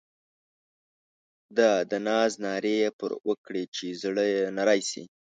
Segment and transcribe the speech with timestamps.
[1.57, 5.03] دا د ناز نارې یې پر وکړې چې زړه یې نری شي.